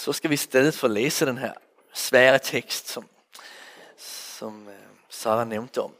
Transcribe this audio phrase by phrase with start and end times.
[0.00, 1.52] så skal vi i stedet for læse den her
[1.94, 3.08] svære tekst, som,
[3.98, 4.74] som øh,
[5.08, 5.94] Sara nævnte om.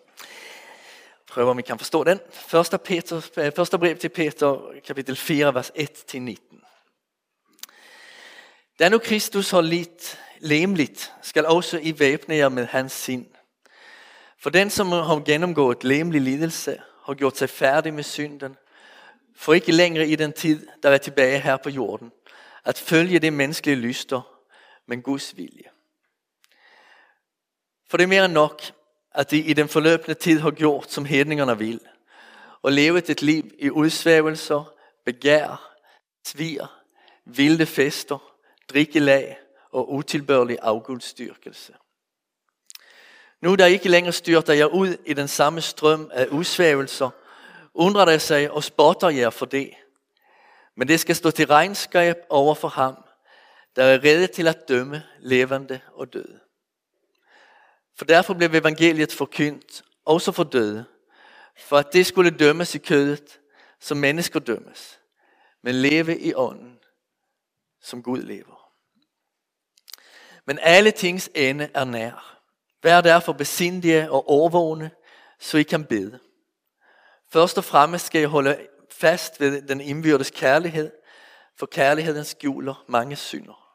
[1.29, 2.21] Prøv om I kan forstå den.
[2.33, 6.61] Første, Peter, øh, første brev til Peter, kapitel 4, vers 1-19.
[8.79, 13.27] Da nu Kristus har lidt lemligt, skal også I væbne jer med hans sind.
[14.39, 18.57] For den, som har gennemgået lemlig lidelse, har gjort sig færdig med synden,
[19.37, 22.13] for ikke længere i den tid, der er tilbage her på jorden,
[22.65, 24.41] at følge det menneskelige lyster,
[24.87, 25.71] men Guds vilje.
[27.91, 28.63] For det er mere end nok,
[29.15, 31.81] at de i den forløbende tid har gjort, som hedningerne vil,
[32.63, 34.75] og levet et liv i udsvævelser,
[35.05, 35.75] begær,
[36.27, 36.83] svir,
[37.25, 38.35] vilde fester,
[38.69, 39.39] drikkelag
[39.71, 41.75] og utilbørlig afgudstyrkelse.
[43.41, 47.11] Nu der ikke længere styrter jeg ud i den samme strøm af udsvævelser,
[47.75, 49.75] undrer der sig og spotter jer for det.
[50.81, 53.05] Men det skal stå til regnskab over for ham,
[53.77, 56.41] der er redde til at dømme levende og døde.
[57.99, 60.85] For derfor blev evangeliet forkyndt, også for døde,
[61.59, 63.41] for at det skulle dømmes i kødet,
[63.81, 65.01] som mennesker dømmes,
[65.63, 66.79] men leve i ånden,
[67.83, 68.73] som Gud lever.
[70.47, 72.41] Men alle tings ende er nær.
[72.83, 74.91] Vær derfor besindige og overvågne,
[75.39, 76.19] så I kan bede.
[77.33, 78.67] Først og fremmest skal I holde
[79.01, 80.93] fast ved den indbyrdes kærlighed,
[81.59, 83.71] for kærligheden skjuler mange synder.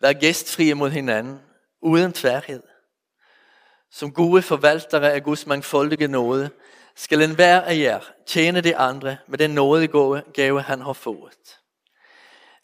[0.00, 1.40] Vær gæstfrie mod hinanden,
[1.82, 2.62] uden tværhed.
[3.90, 6.50] Som gode forvaltere af Guds mangfoldige nåde,
[6.96, 11.58] skal enhver af jer tjene de andre med den nådegave, gave, han har fået.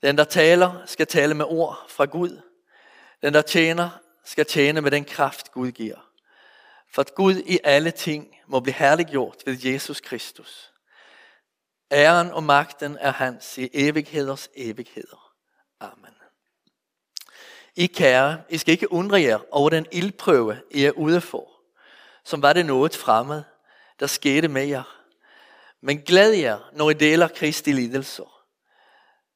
[0.02, 2.40] Den, der taler, skal tale med ord fra Gud.
[3.22, 3.90] Den, der tjener,
[4.24, 6.10] skal tjene med den kraft, Gud giver.
[6.92, 10.69] For at Gud i alle ting må blive herliggjort ved Jesus Kristus.
[11.92, 15.32] Æren og magten er hans i evigheders evigheder.
[15.80, 16.14] Amen.
[17.76, 21.50] I kære, I skal ikke undre jer over den ildprøve, I er ude for,
[22.24, 23.42] som var det noget fremmed,
[24.00, 24.96] der skete med jer.
[25.80, 28.44] Men glæd jer, når I deler Kristi lidelser,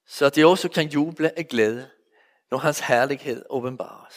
[0.07, 1.91] så at I også kan juble af glæde,
[2.51, 4.15] når hans herlighed åbenbares.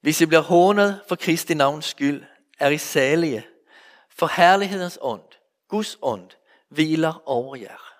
[0.00, 2.24] Hvis I bliver hånet for Kristi navns skyld,
[2.58, 3.46] er I salige,
[4.10, 5.22] for herlighedens ånd,
[5.68, 6.30] Guds ånd,
[6.68, 7.96] hviler over jer.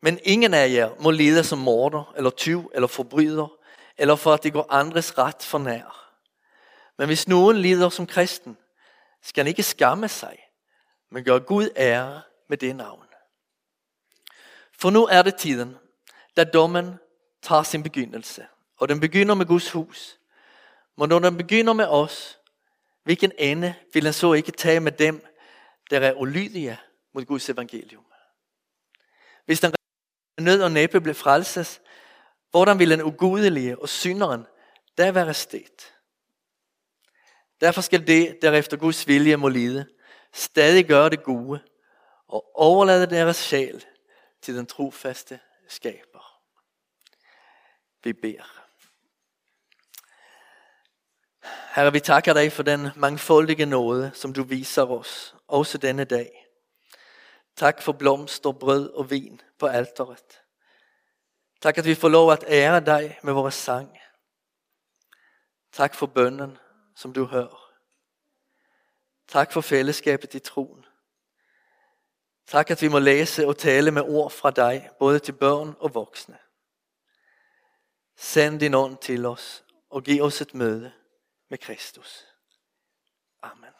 [0.00, 3.48] Men ingen af jer må lede som morder, eller tyv, eller forbryder,
[3.96, 6.10] eller for at det går andres ret for nær.
[6.98, 8.56] Men hvis nogen lider som kristen,
[9.22, 10.38] skal han ikke skamme sig,
[11.10, 13.04] men gøre Gud ære med det navn.
[14.78, 15.76] For nu er det tiden,
[16.36, 16.94] da dommen
[17.42, 20.18] tager sin begyndelse, og den begynder med Guds hus.
[20.96, 22.38] Men når den begynder med os,
[23.04, 25.26] hvilken ende vil han så ikke tage med dem,
[25.90, 26.78] der er ulydige
[27.14, 28.04] mod Guds evangelium?
[29.44, 29.72] Hvis den
[30.40, 31.80] nød og næppe blev frelses,
[32.50, 34.46] hvordan ville den ugudelige og synderen
[34.98, 35.94] der være stedt?
[37.60, 39.86] Derfor skal det, der efter Guds vilje må lide,
[40.32, 41.60] stadig gøre det gode
[42.28, 43.84] og overlade deres sjæl
[44.42, 46.40] til den trofaste skaber.
[48.04, 48.60] Vi beder.
[51.74, 56.43] Herre, vi takker dig for den mangfoldige nåde, som du viser os, også denne dag.
[57.56, 60.42] Tak for blomster, brød og vin på alteret.
[61.60, 63.98] Tak at vi får lov at ære dig med vores sang.
[65.72, 66.58] Tak for bønnen,
[66.94, 67.72] som du hører.
[69.28, 70.84] Tak for fællesskabet i troen.
[72.46, 75.94] Tak at vi må læse og tale med ord fra dig, både til børn og
[75.94, 76.38] voksne.
[78.16, 80.92] Send din ånd til os og giv os et møde
[81.48, 82.26] med Kristus.
[83.42, 83.73] Amen.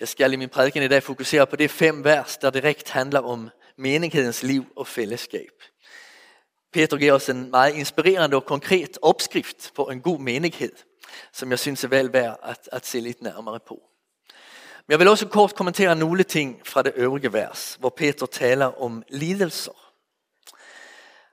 [0.00, 3.20] Jeg skal i min prædiken i dag fokusere på det fem vers, der direkt handler
[3.20, 5.62] om menighedens liv og fællesskab.
[6.72, 10.72] Peter giver os en meget inspirerende og konkret opskrift på en god menighed,
[11.32, 13.82] som jeg synes er vel værd at, at se lidt nærmere på.
[14.86, 18.82] Men jeg vil også kort kommentere nogle ting fra det øvrige vers, hvor Peter taler
[18.82, 19.92] om lidelser.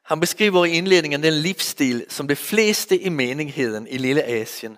[0.05, 4.77] Han beskriver i indledningen den livsstil, som de fleste i menigheden i Lille Asien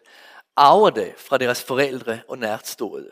[0.55, 3.09] arvede fra deres forældre og nærtstående.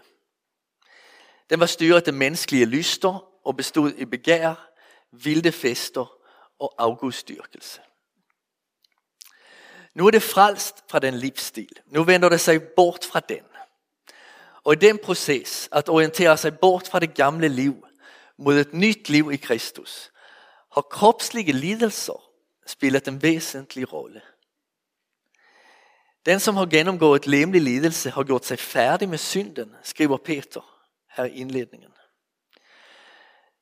[1.50, 4.70] Den var styret af menneskelige lyster og bestod i begær,
[5.12, 6.18] vilde fester
[6.60, 7.82] og afgudstyrkelse.
[9.94, 11.80] Nu er det frelst fra den livsstil.
[11.86, 13.44] Nu vender det sig bort fra den.
[14.64, 17.88] Og i den proces at orientere sig bort fra det gamle liv
[18.38, 20.12] mod et nyt liv i Kristus,
[20.74, 22.30] har kropslige lidelser
[22.68, 24.22] spillet en væsentlig rolle.
[26.26, 30.75] Den som har gennemgået lemlig lidelse har gjort sig færdig med synden, skriver Peter
[31.16, 31.92] her i indledningen.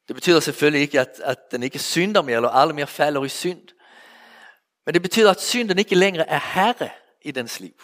[0.08, 3.30] Det betyder selvfølgelig ikke, at, at den ikke synder mere, eller aldrig mere falder i
[3.30, 3.68] synd.
[4.86, 6.90] Men det betyder, at synden ikke længere er herre
[7.22, 7.84] i dens liv.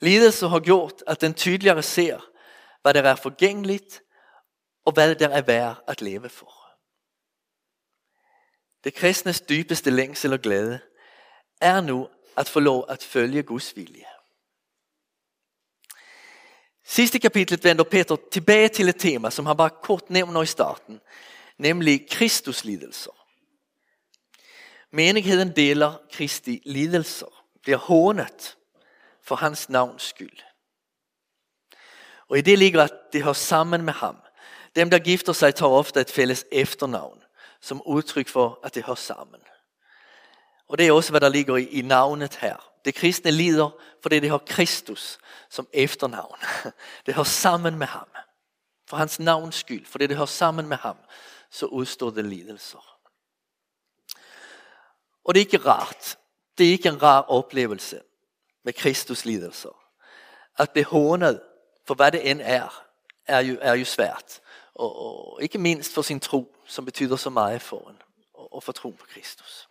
[0.00, 2.20] Lidelse har gjort, at den tydeligere ser,
[2.82, 4.02] hvad der er forgængeligt,
[4.84, 6.54] og hvad der er værd at leve for.
[8.84, 10.80] Det kristnes dybeste længsel og glæde
[11.60, 14.04] er nu at få lov at følge Guds vilje.
[16.88, 21.00] Sidste kapitlet vänder Peter tillbaka till ett tema, som han bara kort nämner i starten,
[21.56, 23.12] nämligen Kristus lidelser.
[24.90, 27.28] Menigheten deler Kristi lidelser,
[27.62, 28.56] bliver hånet
[29.22, 30.42] for hans navns skyld.
[32.28, 34.16] Og i det ligger at det hör sammen med ham.
[34.76, 37.22] Dem der gifter sig tar ofta ett fælles efternavn
[37.60, 39.40] som udtryk for at det hör sammen.
[40.68, 42.67] Og det er også hvad der ligger i, i navnet her.
[42.84, 43.70] Det kristne lider,
[44.02, 45.18] fordi det har Kristus
[45.50, 46.38] som efternavn.
[47.06, 48.08] Det hører sammen med ham.
[48.86, 50.96] For hans navns skyld, fordi det hører sammen med ham,
[51.50, 52.98] så udstår det lidelser.
[55.24, 56.18] Og det er ikke rart.
[56.58, 58.00] Det er ikke en rar oplevelse
[58.64, 59.84] med Kristus lidelser.
[60.58, 61.40] At blive hånet
[61.88, 62.84] for hvad det end er,
[63.26, 64.40] er jo, er jo svært.
[64.74, 68.02] Og, og ikke mindst for sin tro, som betyder så meget for en,
[68.34, 69.68] og, og for tro på Kristus.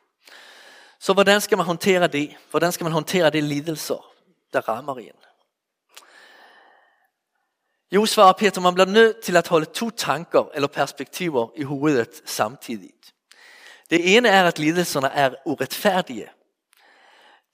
[1.07, 2.35] Så hvordan skal man håndtere det?
[2.49, 4.13] Hvordan skal man håndtere det lidelser,
[4.53, 5.11] der rammer en?
[7.91, 12.21] Jo, svarer Peter, man bliver nødt til at holde to tanker eller perspektiver i hovedet
[12.25, 13.13] samtidigt.
[13.89, 16.29] Det ene er, at lidelserne er uretfærdige.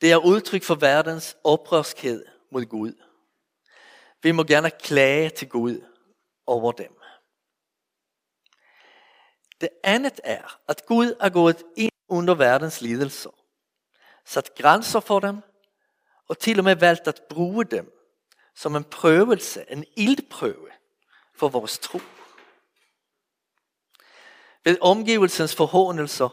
[0.02, 2.94] Det er udtryk for verdens oprørskhed mod Gud.
[4.24, 5.82] Vi må gerne klage til Gud
[6.48, 6.94] over dem.
[9.62, 13.43] Det andet er, at Gud er gået ind under verdens lidelser,
[14.26, 15.42] sat grænser for dem,
[16.28, 17.90] og til og med valgt at bruge dem
[18.56, 20.70] som en prøvelse, en ildprøve
[21.36, 22.00] for vores tro.
[24.64, 26.30] Ved omgivelsens forhånelser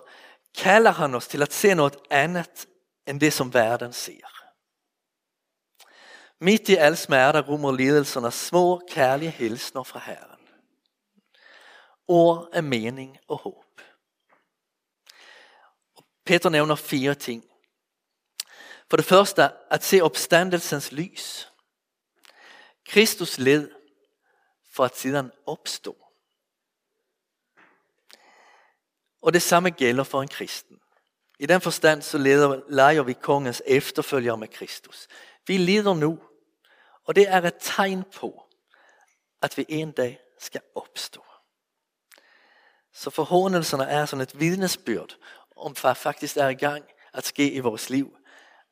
[0.58, 2.68] kalder han os til at se noget andet
[3.06, 4.26] end det som världen ser.
[6.42, 10.40] Mitt i all smärta rummer lidelserna små kärliga hilsner fra Herren.
[12.08, 13.80] Ord af mening og håb.
[16.24, 17.49] Peter nævner fire ting.
[18.90, 21.52] For det første at se opstandelsens lys.
[22.86, 23.70] Kristus led
[24.72, 25.96] for at sedan opstå.
[29.22, 30.80] Og det samme gælder for en kristen.
[31.38, 35.08] I den forstand så leder, leger vi kongens efterföljare med Kristus.
[35.46, 36.18] Vi lider nu,
[37.04, 38.42] og det er et tegn på,
[39.42, 41.24] at vi en dag skal opstå.
[42.92, 45.16] Så forhåndelserne er sådan et vidnesbyrd
[45.56, 48.16] om hvad faktisk er i gang at ske i vores liv,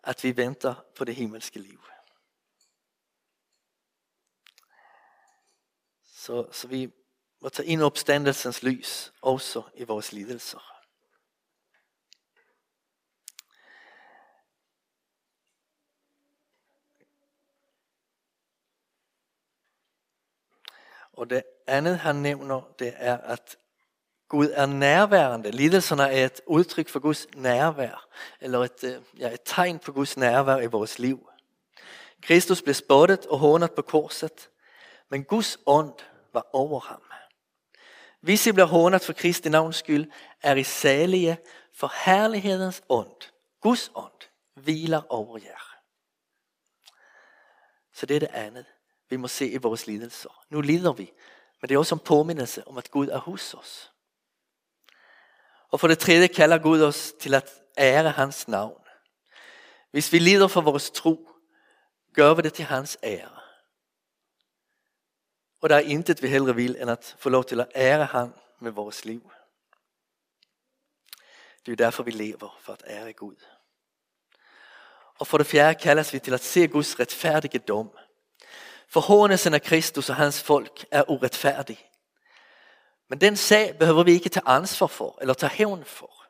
[0.02, 1.84] at vi venter på det himmelske liv.
[6.02, 6.92] Så, så vi
[7.40, 10.78] må tage ind opstandelsens lys også i vores lidelser.
[21.12, 23.58] Og det andet han nævner, det er, at
[24.28, 25.50] Gud er nærværende.
[25.50, 28.08] Lidelserne er et udtryk for Guds nærvær,
[28.40, 31.28] eller et, øh, ja, et tegn på Guds nærvær i vores liv.
[32.22, 34.50] Kristus blev spottet og hånet på korset,
[35.08, 35.94] men Guds ånd
[36.32, 37.02] var over ham.
[38.20, 40.10] Hvis I bliver hånet for Kristi navns skyld,
[40.42, 41.38] er I salige,
[41.74, 45.76] for herlighedens ånd, Guds ånd, hviler over jer.
[47.94, 48.66] Så det er det andet
[49.10, 50.44] vi må se i vores lidelser.
[50.50, 51.12] Nu lider vi,
[51.60, 53.92] men det er også en påmindelse om at Gud er hos os.
[55.68, 58.82] Og for det tredje kalder Gud os til at ære hans navn.
[59.90, 61.30] Hvis vi lider for vores tro,
[62.14, 63.38] gør vi det til hans ære.
[65.60, 68.34] Og der er intet vi hellere vil, end at få lov til at ære ham
[68.60, 69.30] med vores liv.
[71.66, 73.36] Det er derfor vi lever, for at ære Gud.
[75.18, 77.90] Og for det fjerde kaldes vi til at se Guds retfærdige dom
[78.88, 81.88] Forhånelsen af Kristus og hans folk er uretfærdig.
[83.08, 86.24] Men den sag behøver vi ikke tage ansvar for eller tage hævn for.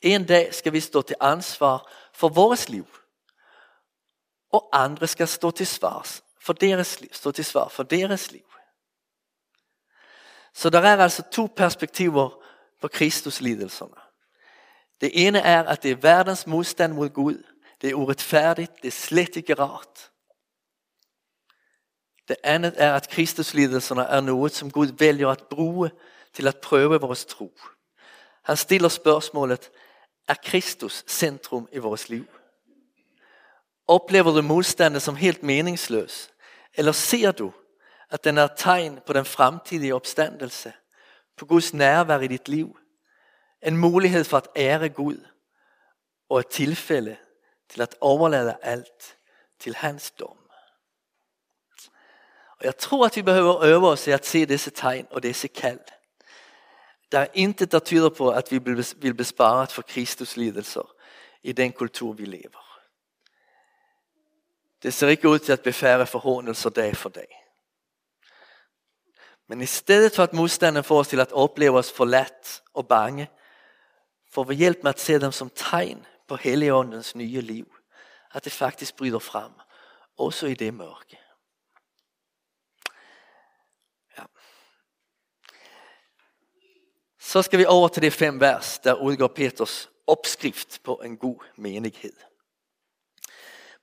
[0.00, 2.86] En dag skal vi stå til ansvar for vores liv.
[4.52, 8.44] Og andre skal stå til svars for deres liv, stå til svar for deres liv.
[10.54, 12.44] Så der er altså to perspektiver
[12.80, 13.94] på Kristus lidelserne.
[15.00, 17.42] Det ene er, at det er verdens modstand mod Gud.
[17.80, 20.10] Det er uretfærdigt, det er slet ikke rart.
[22.28, 25.90] Det andet er, at Kristuslidelserne er noget, som Gud vælger at bruge
[26.32, 27.58] til at prøve vores tro.
[28.42, 29.70] Han stiller spørgsmålet,
[30.28, 32.26] er Kristus centrum i vores liv?
[33.88, 36.30] Oplever du modstanden som helt meningsløs?
[36.74, 37.52] Eller ser du,
[38.10, 40.72] At den er tegn på den fremtidige opstandelse.
[41.36, 42.78] På Guds nærvær i dit liv.
[43.62, 45.26] En mulighed for at ære Gud.
[46.28, 47.16] Og et tilfælde
[47.68, 49.16] til at overlade alt
[49.58, 50.43] til hans dom.
[52.64, 55.48] Jag jeg tror, at vi behøver øve os i at se disse tegn og disse
[55.48, 55.80] kald.
[57.12, 58.58] Der er intet, der tyder på, at vi
[58.96, 60.94] vil besparet for Kristus lidelser
[61.42, 62.80] i den kultur, vi lever.
[64.82, 67.46] Det ser ikke ud til at befære forhåndelser dag for dag.
[69.48, 73.30] Men i stedet for at modstanden får os til at opleve os forladt og bange,
[74.32, 77.76] får vi hjælp med at se dem som tegn på Helligåndens nye liv.
[78.34, 79.52] At det faktisk bryder frem,
[80.16, 81.23] også i det mørke.
[87.34, 91.44] Så skal vi over til de fem vers, der udgår Peters opskrift på en god
[91.56, 92.12] menighed.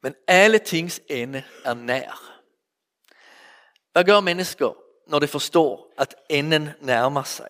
[0.01, 2.39] Men alle tings ende er nær.
[3.91, 4.73] Hvad gør mennesker,
[5.07, 7.49] når de forstår, at enden nærmer sig?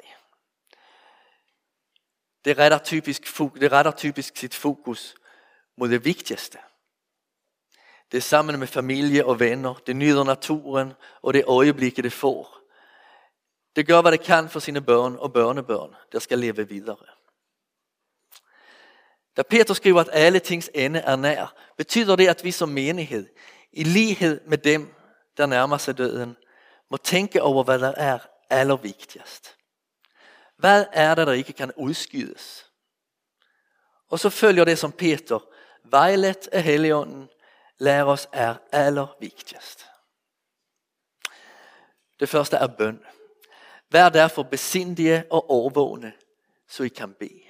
[2.45, 5.15] Det retter typisk, det retter typisk sit fokus
[5.77, 6.57] mod det vigtigste.
[8.11, 9.73] Det er sammen med familie og venner.
[9.73, 12.60] Det nyder naturen og det øjeblikket det får.
[13.75, 17.05] Det gør, hvad det kan for sine børn og børnebørn, der skal leve videre.
[19.37, 23.29] Da Peter skriver, at alle tings ende er nær, betyder det, at vi som menighed,
[23.71, 24.93] i lighed med dem,
[25.37, 26.37] der nærmer sig døden,
[26.91, 29.57] må tænke over, hvad der er allervigtigst.
[30.57, 32.71] Hvad er det, der ikke kan udskydes?
[34.09, 35.39] Og så følger det som Peter,
[35.83, 37.29] vejlet af heligånden,
[37.77, 39.85] lærer os er allervigtigst.
[42.19, 42.99] Det første er bøn.
[43.91, 46.13] Vær derfor besindige og overvågne,
[46.67, 47.41] så I kan bede.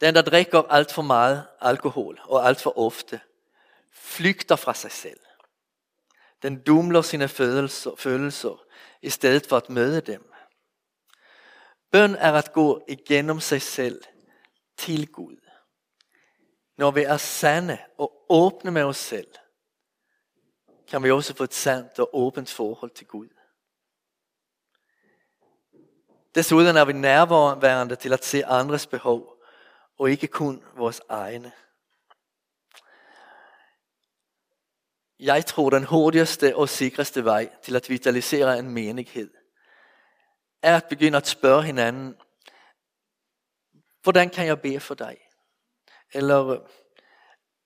[0.00, 3.20] Den, der drikker alt for meget alkohol og alt for ofte,
[3.92, 5.20] flygter fra sig selv.
[6.42, 8.64] Den dumler sine følelser, følelser
[9.02, 10.32] i stedet for at møde dem.
[11.90, 14.02] Bøn er at gå igennem sig selv
[14.76, 15.36] til Gud.
[16.76, 19.28] Når vi er sande og åbne med os selv,
[20.88, 23.28] kan vi også få et sandt og åbent forhold til Gud.
[26.36, 29.42] Desuden er vi nærværende til at se andres behov,
[29.98, 31.52] og ikke kun vores egne.
[35.20, 39.30] Jeg tror, den hurtigste og sikreste vej til at vitalisere en menighed,
[40.62, 42.16] er at begynde at spørge hinanden,
[44.02, 45.16] hvordan kan jeg bede for dig?
[46.12, 46.66] Eller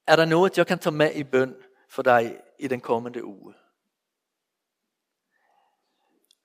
[0.06, 1.56] er der noget, jeg kan tage med i bøn
[1.88, 3.54] for dig i den kommende uge?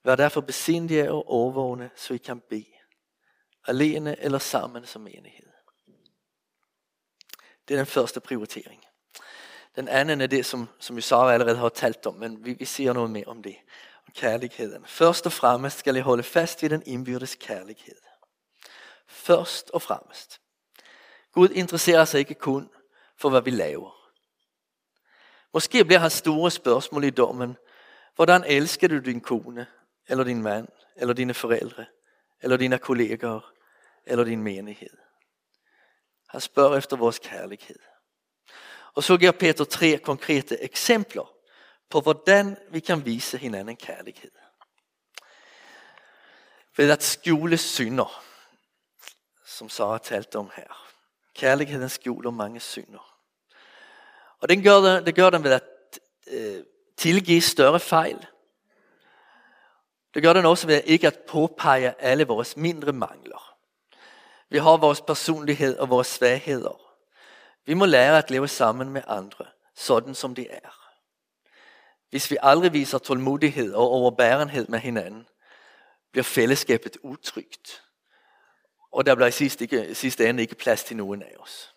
[0.06, 2.66] Vær derfor besindige og overvågne, så I kan bede.
[3.68, 5.50] Alene eller sammen som enighed.
[7.68, 8.86] Det er den første prioritering.
[9.76, 12.94] Den anden er det, som, som Sara allerede har talt om, men vi, vi siger
[12.94, 13.56] noget mere om det.
[14.08, 14.86] Om kærligheden.
[14.86, 17.98] Først og fremmest skal I holde fast i den indbyrdes kærlighed.
[19.08, 20.42] Først og fremmest.
[21.32, 22.70] Gud interesserer sig ikke kun
[23.18, 24.12] for, hvad vi laver.
[25.54, 27.58] Måske bliver hans store spørgsmål i dommen,
[28.16, 29.68] hvordan elsker du din kone,
[30.08, 31.86] eller din mand, eller dine forældre,
[32.42, 33.54] eller dine kolleger,
[34.06, 34.98] eller din menighed.
[36.28, 37.80] Han spørger efter vores kærlighed.
[38.94, 41.34] Og så giver Peter tre konkrete eksempler
[41.90, 44.32] på, hvordan vi kan vise hinanden kærlighed.
[46.78, 48.24] Ved at skjule synder,
[49.46, 50.92] som Sara talte om her.
[51.36, 53.20] Kærligheden skjuler mange synder.
[54.40, 55.64] Og den gør det gør den ved at
[56.28, 56.64] øh,
[56.98, 58.28] tilgive større fejl.
[60.16, 63.56] Det gør den også ved ikke at påpege alle vores mindre mangler.
[64.50, 66.82] Vi har vores personlighed og vores svagheder.
[67.66, 69.46] Vi må lære at leve sammen med andre,
[69.76, 70.92] sådan som de er.
[72.10, 75.28] Hvis vi aldrig viser tålmodighed og overbærenhed med hinanden,
[76.12, 77.84] bliver fællesskabet utrygt.
[78.92, 81.74] Og der bliver i sidste, ikke, sidste ende ikke plads til nogen af os.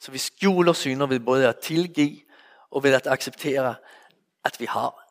[0.00, 2.20] Så vi skjuler synder ved både at tilgive
[2.70, 3.74] og ved at acceptere,
[4.44, 5.03] at vi har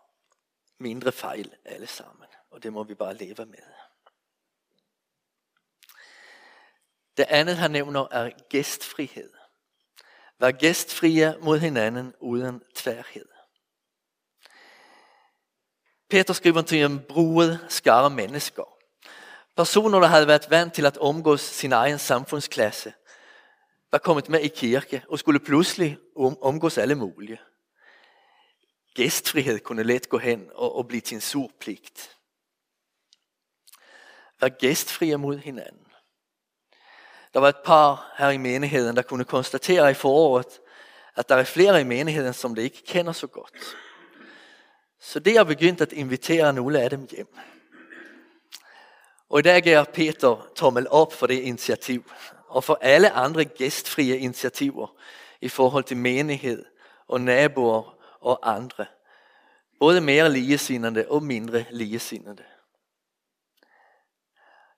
[0.84, 2.28] mindre fejl alle sammen.
[2.52, 3.68] Og det må vi bare leve med.
[7.18, 9.34] Det andet han nævner er gæstfrihed.
[10.40, 13.26] Vær gæstfrie mod hinanden uden tværhed.
[16.10, 18.64] Peter skriver til en bruget skare mennesker.
[19.56, 22.94] Personer, der havde været vant til at omgås sin egen samfundsklasse,
[23.92, 25.98] var kommet med i kirke og skulle pludselig
[26.42, 27.40] omgås alle mulige.
[28.94, 32.18] Gæstfrihed kunne let gå hen og, og blive til en sur pligt.
[34.42, 35.88] Vær gæstfrie mod hinanden.
[37.34, 40.60] Der var et par her i menigheden, der kunne konstatere i foråret,
[41.16, 43.78] at der er flere i menigheden, som det ikke kender så godt.
[45.00, 47.38] Så det har begyndt at invitere nogle af dem hjem.
[49.30, 52.12] Og i dag giver Peter tommel op for det initiativ,
[52.48, 54.96] og for alle andre gæstfrie initiativer
[55.42, 56.66] i forhold til menighed
[57.08, 57.93] og naboer
[58.24, 58.86] og andre.
[59.80, 62.46] Både mere ligesindede og mindre ligesindede.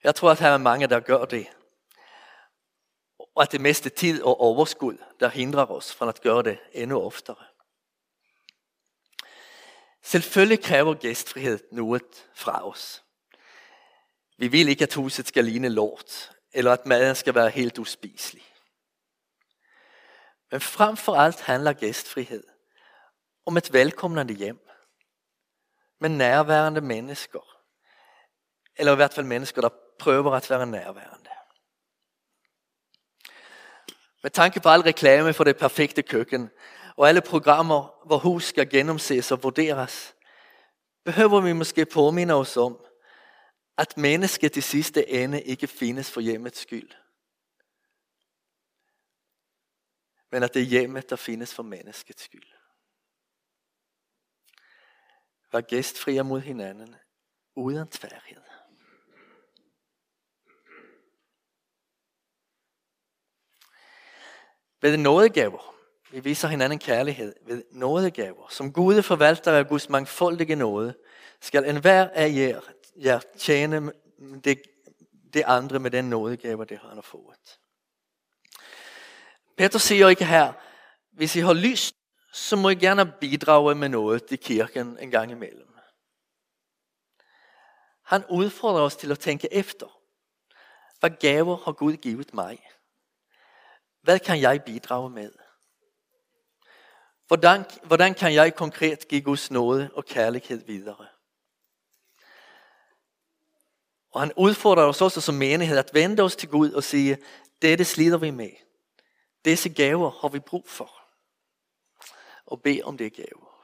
[0.03, 1.47] Jeg tror, at her er mange, der gør det.
[3.35, 7.01] Og at det meste tid og overskud, der hindrer os fra at gøre det endnu
[7.01, 7.45] oftere.
[10.03, 13.03] Selvfølgelig kræver gæstfrihed noget fra os.
[14.37, 18.43] Vi vil ikke, at huset skal ligne lort, eller at maden skal være helt uspiselig.
[20.51, 22.43] Men frem for alt handler gæstfrihed
[23.45, 24.59] om et velkomnende hjem
[25.99, 27.61] med nærværende mennesker.
[28.75, 31.29] Eller i hvert fald mennesker, der prøver at være nærværende.
[34.23, 36.49] Med tanke på al reklame for det perfekte køkken,
[36.97, 40.15] og alle programmer, hvor hus skal gennemses og vurderes,
[41.03, 42.85] behøver vi måske påminde os om,
[43.77, 46.91] at mennesket til sidste ende ikke findes for hjemmets skyld.
[50.31, 52.55] Men at det er hjemmet, der findes for menneskets skyld
[55.51, 56.95] var gæstfrie mod hinanden,
[57.55, 58.41] uden tværhed.
[64.81, 65.75] Ved nådegaver.
[66.11, 68.47] Vi viser hinanden kærlighed ved nådegaver.
[68.49, 70.95] Som gode forvaltere af Guds mangfoldige nåde,
[71.41, 72.61] skal enhver af jer,
[72.95, 73.91] jer tjene
[74.43, 74.61] det,
[75.33, 77.59] det andre med den nådegaver, det han har fået.
[79.57, 80.53] Peter siger ikke her,
[81.11, 81.94] hvis I har lyst,
[82.35, 85.75] så må I gerne bidrage med noget til kirken en gang imellem.
[88.03, 90.01] Han udfordrer os til at tænke efter.
[90.99, 92.69] Hvad gaver har Gud givet mig?
[94.01, 95.31] Hvad kan jeg bidrage med?
[97.27, 101.07] Hvordan, hvordan kan jeg konkret give Guds nåde og kærlighed videre?
[104.11, 107.17] Og han udfordrer os også som menighed at vende os til Gud og sige,
[107.61, 108.51] dette slider vi med.
[109.45, 111.04] Disse gaver har vi brug for.
[112.45, 113.55] Og bede om det gaver.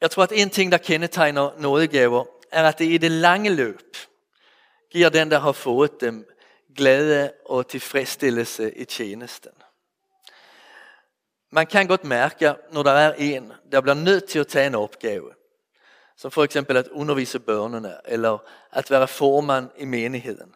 [0.00, 3.96] Jeg tror, at en ting, der kendetegner nådegaver, er, at det i det lange løb
[4.90, 6.28] giver den, der har fået dem,
[6.76, 9.52] glæde og tilfredsstillelse i tjenesten.
[11.50, 14.74] Man kan godt mærke, når der er en, der bliver nødt til at tage en
[14.74, 15.34] opgave,
[16.16, 18.38] som for eksempel at undervise børnene, eller
[18.70, 20.54] at være formand i menigheden,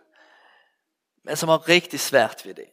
[1.23, 2.69] men som har rigtig svært ved det.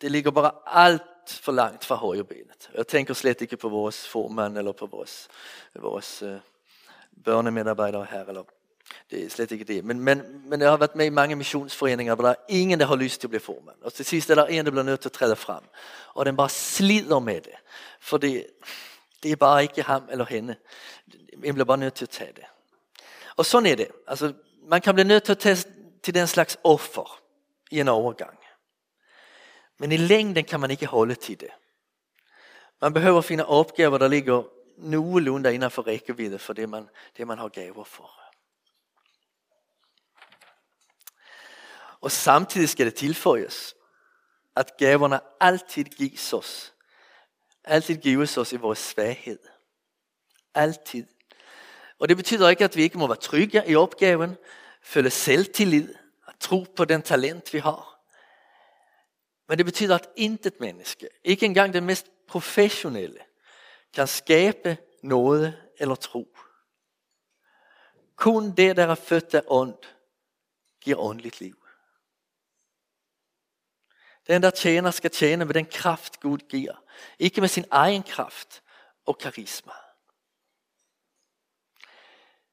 [0.00, 1.02] Det ligger bare alt
[1.42, 2.70] for langt fra højrebenet.
[2.74, 5.28] Jeg tænker slet ikke på vores formand eller på vores,
[5.74, 6.40] vores uh, eh,
[7.24, 8.42] børnemedarbejdere her, eller
[9.10, 9.84] det er slet ikke det.
[9.84, 12.86] Men, men, men jeg har været med i mange missionsforeninger, hvor der er ingen, der
[12.86, 13.76] har lyst til at blive formand.
[13.82, 15.62] Og til sidst er der en, der bliver nødt til at træde frem.
[16.14, 17.52] Og den bare slider med det.
[18.00, 18.46] For det,
[19.22, 20.56] det er bare ikke ham eller hende.
[21.44, 22.44] En bliver bare nødt til at tage det.
[23.36, 23.88] Og sådan er det.
[24.06, 24.32] Altså,
[24.62, 25.56] man kan blive nødt til at tage
[26.02, 27.20] til den slags offer
[27.70, 28.38] i en overgang.
[29.78, 31.50] Men i længden kan man ikke holde til det.
[32.80, 34.42] Man behøver finde opgaver, der ligger
[34.76, 38.20] nogenlunde inden for rækkevidde for det man, det man har gaver for.
[42.00, 43.74] Og samtidig skal det tilføjes,
[44.56, 46.74] at gaverne altid gives os.
[47.64, 49.38] Altid gives os i vores svaghed.
[50.54, 51.06] Altid.
[51.98, 54.36] Og det betyder ikke, at vi ikke må være trygge i opgaven,
[54.82, 55.94] føle selvtillid,
[56.28, 57.97] at tro på den talent, vi har.
[59.48, 63.20] Men det betyder, at intet menneske, ikke engang den mest professionelle,
[63.94, 66.36] kan skabe noget eller tro.
[68.16, 69.78] Kun det, der er født af ånd,
[70.80, 71.64] giver åndeligt liv.
[74.26, 76.84] Den, der tjener, skal tjene med den kraft, Gud giver.
[77.18, 78.62] Ikke med sin egen kraft
[79.06, 79.72] og karisma.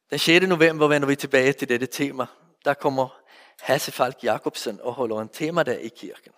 [0.09, 0.47] Den 6.
[0.47, 2.25] november vender vi tilbage til dette tema.
[2.65, 3.21] Der kommer
[3.59, 6.33] Hasse Falk Jakobsen og holder en tema der i kirken.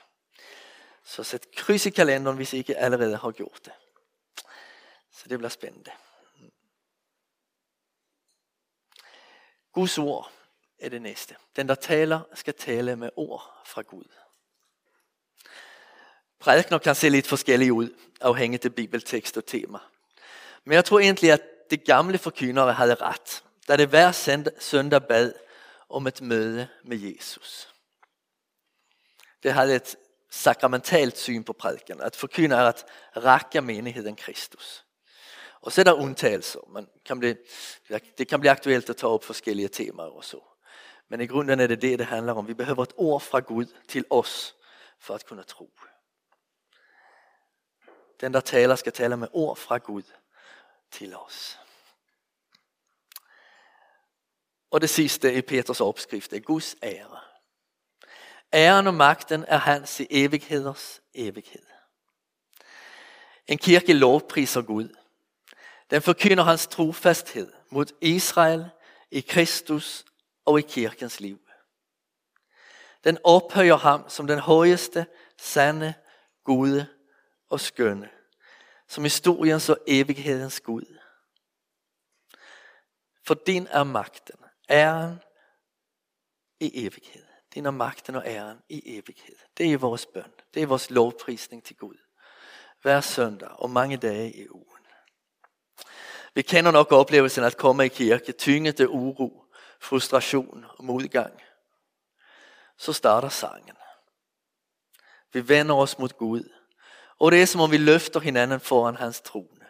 [1.08, 3.74] Så sæt kryds i kalenderen, hvis I ikke allerede har gjort det.
[5.12, 5.92] Så det bliver spændende.
[9.72, 10.32] Guds ord
[10.80, 11.36] er det næste.
[11.56, 14.04] Den, der taler, skal tale med ord fra Gud.
[16.40, 17.90] Prædikner kan se lidt forskellige ud,
[18.22, 19.80] afhængigt af bibeltekst og tema.
[20.64, 24.12] Men jeg tror egentlig, at det gamle forkyndere havde ret, da det hver
[24.60, 25.34] søndag bad
[25.90, 27.74] om et møde med Jesus.
[29.44, 29.96] Det havde et
[30.30, 32.86] sakramentalt syn på prædiken, at forkynde er at
[33.16, 34.86] række menigheden Kristus.
[35.62, 36.60] Og så er der undtagelser.
[36.70, 37.36] Man kan bli,
[38.18, 40.40] det kan bli aktuelt at tage op forskellige temaer og så.
[41.10, 42.48] Men i grunden er det det, det handler om.
[42.48, 44.56] Vi behøver et ord fra Gud til os
[45.00, 45.72] for at kunne tro.
[48.22, 50.04] Den der taler skal tale med ord fra Gud
[50.92, 51.60] til os.
[54.72, 57.27] Og det sidste i Peters opskrift er Guds ære.
[58.54, 61.66] Æren og magten er hans i evigheders evighed.
[63.48, 64.96] En kirke lovpriser Gud.
[65.90, 68.70] Den forkynder hans trofasthed mod Israel,
[69.12, 70.06] i Kristus
[70.46, 71.40] og i kirkens liv.
[73.04, 75.08] Den ophøjer ham som den højeste,
[75.38, 75.94] sande,
[76.44, 76.88] gode
[77.50, 78.10] og skønne,
[78.88, 80.98] som historiens og evighedens Gud.
[83.26, 85.20] For din er magten, æren
[86.60, 87.27] i evighed.
[87.58, 89.36] Din og magten og æren i evighed.
[89.58, 90.32] Det er vores bøn.
[90.54, 91.98] Det er vores lovprisning til Gud.
[92.82, 94.86] Hver søndag og mange dage i ugen.
[96.34, 99.46] Vi kender nok oplevelsen at komme i kirke, tynget af uro,
[99.82, 101.42] frustration og modgang.
[102.78, 103.76] Så starter sangen.
[105.34, 106.50] Vi vender os mod Gud.
[107.20, 109.66] Og det er som om vi løfter hinanden foran hans trone.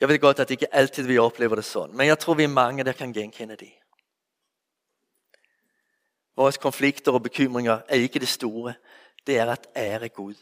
[0.00, 2.44] Jeg ved godt, at det ikke altid vi oplever det sådan, men jeg tror vi
[2.44, 3.72] er mange, der kan genkende det.
[6.36, 8.74] Vores konflikter og bekymringer er ikke det store.
[9.26, 10.34] Det er at ære Gud.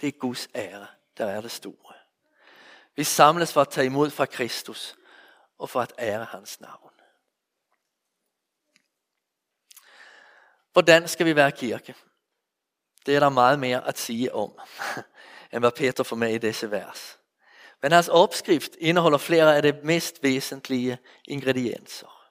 [0.00, 0.86] Det er Guds ære,
[1.18, 1.94] der er det store.
[2.96, 4.96] Vi samles for at tage imod fra Kristus
[5.58, 6.90] og for at ære hans navn.
[10.72, 11.94] Hvordan skal vi være kirke?
[13.06, 14.52] Det er der meget mere at sige om,
[15.52, 17.18] end hvad Peter får med i disse vers.
[17.82, 22.30] Men hans opskrift indeholder flere af de mest væsentlige ingredienser.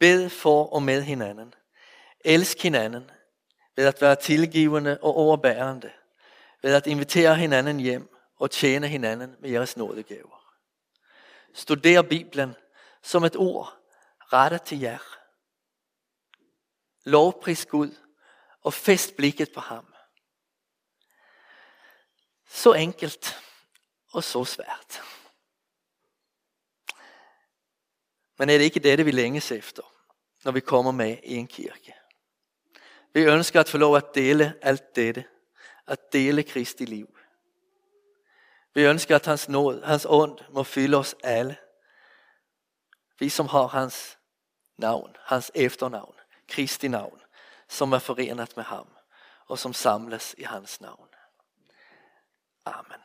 [0.00, 1.54] Bed for og med hinanden.
[2.24, 3.10] Elsk hinanden
[3.76, 5.92] ved at være tilgivende og overbærende.
[6.62, 10.56] Ved at invitere hinanden hjem og tjene hinanden med jeres nådegaver.
[11.54, 12.54] Studer Bibelen
[13.02, 13.76] som et ord
[14.32, 15.18] rettet til jer.
[17.04, 17.96] Lovpris Gud
[18.62, 19.94] og fest blikket på ham.
[22.48, 23.42] Så enkelt
[24.12, 25.02] og så svært.
[28.38, 29.82] Men er det ikke det, vi længes efter,
[30.44, 31.94] når vi kommer med i en kirke?
[33.14, 35.24] Vi ønsker at få lov at dele alt dette,
[35.86, 37.18] at dele Kristi liv.
[38.74, 41.56] Vi ønsker, at hans nåd, hans ånd må fylde os alle.
[43.18, 44.18] Vi som har hans
[44.78, 46.14] navn, hans efternavn,
[46.48, 47.20] Kristi navn,
[47.68, 48.88] som er forenet med ham
[49.46, 51.08] og som samles i hans navn.
[52.66, 53.03] Amen.